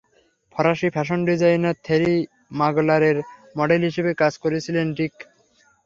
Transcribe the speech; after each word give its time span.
ফরাসি 0.55 0.87
fashion 0.89 1.19
designer 1.29 1.75
Thierry 1.85 2.15
মাগলারের 2.59 3.17
model 3.55 3.81
হিসেবে 3.89 4.11
কাজ 4.21 4.33
করেছিলেন 4.43 4.87
রিক। 4.97 5.15